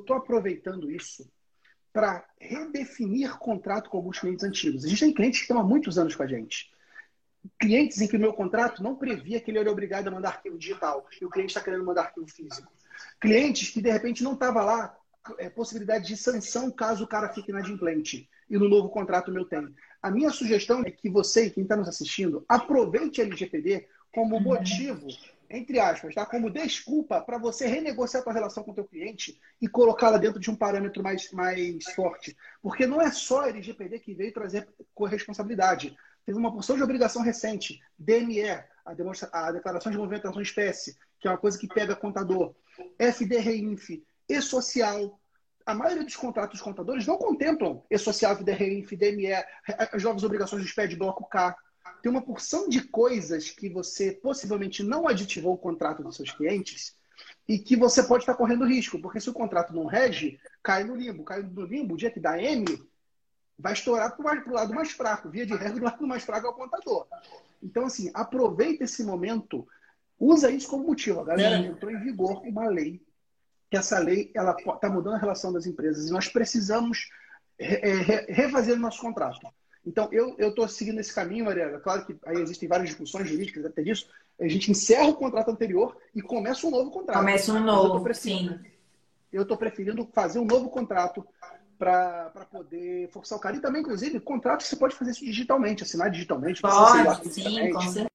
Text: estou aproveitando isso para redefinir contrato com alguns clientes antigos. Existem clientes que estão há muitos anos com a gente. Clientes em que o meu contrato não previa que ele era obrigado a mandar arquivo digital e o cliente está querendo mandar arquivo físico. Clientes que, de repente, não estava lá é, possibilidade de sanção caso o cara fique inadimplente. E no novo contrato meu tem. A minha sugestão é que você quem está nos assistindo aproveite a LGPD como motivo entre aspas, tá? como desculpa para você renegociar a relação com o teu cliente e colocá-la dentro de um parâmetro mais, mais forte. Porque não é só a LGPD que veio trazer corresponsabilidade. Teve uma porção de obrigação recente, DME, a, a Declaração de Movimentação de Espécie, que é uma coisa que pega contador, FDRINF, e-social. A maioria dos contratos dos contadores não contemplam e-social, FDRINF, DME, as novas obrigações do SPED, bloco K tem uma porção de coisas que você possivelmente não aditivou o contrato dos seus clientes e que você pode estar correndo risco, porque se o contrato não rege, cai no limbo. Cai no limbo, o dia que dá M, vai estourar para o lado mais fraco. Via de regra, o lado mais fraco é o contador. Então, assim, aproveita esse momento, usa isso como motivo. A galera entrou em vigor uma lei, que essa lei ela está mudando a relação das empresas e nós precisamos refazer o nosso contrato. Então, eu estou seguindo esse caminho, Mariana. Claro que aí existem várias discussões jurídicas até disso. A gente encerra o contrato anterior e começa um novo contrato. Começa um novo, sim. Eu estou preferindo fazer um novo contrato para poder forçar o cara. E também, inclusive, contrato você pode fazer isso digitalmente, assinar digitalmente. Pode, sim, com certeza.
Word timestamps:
estou 0.00 0.16
aproveitando 0.16 0.90
isso 0.90 1.30
para 1.92 2.24
redefinir 2.38 3.36
contrato 3.38 3.90
com 3.90 3.96
alguns 3.96 4.18
clientes 4.18 4.44
antigos. 4.44 4.84
Existem 4.84 5.12
clientes 5.12 5.40
que 5.40 5.44
estão 5.44 5.58
há 5.58 5.64
muitos 5.64 5.98
anos 5.98 6.14
com 6.14 6.22
a 6.22 6.26
gente. 6.26 6.70
Clientes 7.58 8.00
em 8.00 8.06
que 8.06 8.16
o 8.16 8.20
meu 8.20 8.32
contrato 8.32 8.82
não 8.82 8.96
previa 8.96 9.40
que 9.40 9.50
ele 9.50 9.58
era 9.58 9.70
obrigado 9.70 10.08
a 10.08 10.10
mandar 10.10 10.28
arquivo 10.28 10.58
digital 10.58 11.06
e 11.20 11.24
o 11.24 11.30
cliente 11.30 11.50
está 11.50 11.60
querendo 11.60 11.84
mandar 11.84 12.02
arquivo 12.02 12.28
físico. 12.28 12.70
Clientes 13.18 13.70
que, 13.70 13.80
de 13.80 13.90
repente, 13.90 14.22
não 14.22 14.34
estava 14.34 14.62
lá 14.62 14.96
é, 15.38 15.48
possibilidade 15.48 16.06
de 16.06 16.16
sanção 16.16 16.70
caso 16.70 17.04
o 17.04 17.08
cara 17.08 17.32
fique 17.32 17.50
inadimplente. 17.50 18.28
E 18.48 18.58
no 18.58 18.68
novo 18.68 18.88
contrato 18.88 19.32
meu 19.32 19.44
tem. 19.44 19.74
A 20.02 20.10
minha 20.10 20.30
sugestão 20.30 20.82
é 20.84 20.90
que 20.90 21.08
você 21.08 21.50
quem 21.50 21.62
está 21.62 21.76
nos 21.76 21.88
assistindo 21.88 22.44
aproveite 22.48 23.20
a 23.20 23.24
LGPD 23.24 23.86
como 24.12 24.40
motivo 24.40 25.06
entre 25.50 25.80
aspas, 25.80 26.14
tá? 26.14 26.24
como 26.24 26.48
desculpa 26.48 27.20
para 27.20 27.36
você 27.36 27.66
renegociar 27.66 28.22
a 28.24 28.32
relação 28.32 28.62
com 28.62 28.70
o 28.70 28.74
teu 28.74 28.84
cliente 28.84 29.40
e 29.60 29.66
colocá-la 29.66 30.16
dentro 30.16 30.38
de 30.38 30.48
um 30.48 30.54
parâmetro 30.54 31.02
mais, 31.02 31.32
mais 31.32 31.84
forte. 31.92 32.36
Porque 32.62 32.86
não 32.86 33.00
é 33.00 33.10
só 33.10 33.42
a 33.42 33.48
LGPD 33.48 33.98
que 33.98 34.14
veio 34.14 34.32
trazer 34.32 34.68
corresponsabilidade. 34.94 35.96
Teve 36.24 36.38
uma 36.38 36.52
porção 36.52 36.76
de 36.76 36.82
obrigação 36.84 37.22
recente, 37.22 37.80
DME, 37.98 38.48
a, 38.48 38.64
a 39.32 39.52
Declaração 39.52 39.90
de 39.90 39.98
Movimentação 39.98 40.40
de 40.40 40.48
Espécie, 40.48 40.96
que 41.18 41.26
é 41.26 41.30
uma 41.30 41.38
coisa 41.38 41.58
que 41.58 41.66
pega 41.66 41.96
contador, 41.96 42.54
FDRINF, 42.98 44.04
e-social. 44.28 45.18
A 45.66 45.74
maioria 45.74 46.04
dos 46.04 46.14
contratos 46.14 46.58
dos 46.58 46.62
contadores 46.62 47.06
não 47.06 47.18
contemplam 47.18 47.82
e-social, 47.90 48.36
FDRINF, 48.36 48.96
DME, 48.96 49.32
as 49.92 50.02
novas 50.04 50.22
obrigações 50.22 50.62
do 50.62 50.68
SPED, 50.68 50.94
bloco 50.94 51.28
K 51.28 51.56
tem 52.02 52.10
uma 52.10 52.22
porção 52.22 52.68
de 52.68 52.82
coisas 52.82 53.50
que 53.50 53.68
você 53.68 54.12
possivelmente 54.12 54.82
não 54.82 55.06
aditivou 55.06 55.54
o 55.54 55.58
contrato 55.58 56.02
dos 56.02 56.16
seus 56.16 56.30
clientes 56.30 56.94
e 57.46 57.58
que 57.58 57.76
você 57.76 58.02
pode 58.02 58.22
estar 58.22 58.34
correndo 58.34 58.64
risco, 58.64 59.00
porque 59.00 59.20
se 59.20 59.28
o 59.28 59.34
contrato 59.34 59.74
não 59.74 59.86
rege, 59.86 60.38
cai 60.62 60.84
no 60.84 60.94
limbo. 60.94 61.24
Cai 61.24 61.42
no 61.42 61.64
limbo, 61.64 61.94
o 61.94 61.96
dia 61.96 62.10
que 62.10 62.20
dá 62.20 62.40
M, 62.40 62.64
vai 63.58 63.72
estourar 63.72 64.16
para 64.16 64.48
o 64.48 64.52
lado 64.52 64.72
mais 64.72 64.92
fraco. 64.92 65.28
Via 65.28 65.44
de 65.44 65.54
regra, 65.54 65.80
o 65.80 65.84
lado 65.84 66.06
mais 66.06 66.22
fraco 66.22 66.46
é 66.46 66.50
o 66.50 66.54
contador. 66.54 67.06
Então, 67.62 67.84
assim, 67.84 68.10
aproveita 68.14 68.84
esse 68.84 69.04
momento, 69.04 69.66
usa 70.18 70.50
isso 70.50 70.68
como 70.68 70.86
motivo. 70.86 71.20
A 71.20 71.24
galera 71.24 71.58
entrou 71.58 71.90
em 71.90 72.00
vigor 72.00 72.42
uma 72.46 72.68
lei, 72.68 73.02
que 73.70 73.76
essa 73.76 73.98
lei 73.98 74.30
ela 74.34 74.56
está 74.56 74.88
mudando 74.88 75.14
a 75.14 75.18
relação 75.18 75.52
das 75.52 75.66
empresas 75.66 76.08
e 76.08 76.12
nós 76.12 76.28
precisamos 76.28 77.10
refazer 77.58 78.76
o 78.76 78.80
nosso 78.80 79.00
contrato. 79.00 79.46
Então, 79.86 80.08
eu 80.12 80.36
estou 80.38 80.68
seguindo 80.68 81.00
esse 81.00 81.14
caminho, 81.14 81.46
Mariana. 81.46 81.80
Claro 81.80 82.04
que 82.04 82.16
aí 82.26 82.36
existem 82.36 82.68
várias 82.68 82.90
discussões 82.90 83.28
jurídicas 83.28 83.64
até 83.64 83.82
disso. 83.82 84.08
A 84.38 84.46
gente 84.46 84.70
encerra 84.70 85.08
o 85.08 85.14
contrato 85.14 85.50
anterior 85.50 85.96
e 86.14 86.20
começa 86.20 86.66
um 86.66 86.70
novo 86.70 86.90
contrato. 86.90 87.18
Começa 87.18 87.52
um 87.52 87.64
novo, 87.64 88.14
sim. 88.14 88.58
Eu 89.32 89.42
estou 89.42 89.56
preferindo 89.56 90.08
fazer 90.12 90.38
um 90.38 90.44
novo 90.44 90.68
contrato 90.68 91.26
para 91.78 92.46
poder 92.50 93.08
forçar 93.10 93.38
o 93.38 93.40
cara. 93.40 93.56
E 93.56 93.60
também, 93.60 93.80
inclusive, 93.80 94.20
contrato 94.20 94.62
você 94.62 94.76
pode 94.76 94.94
fazer 94.94 95.12
isso 95.12 95.24
digitalmente, 95.24 95.82
assinar 95.82 96.10
digitalmente. 96.10 96.60
Pode, 96.60 97.32
sim, 97.32 97.72
com 97.72 97.80
certeza. 97.80 98.10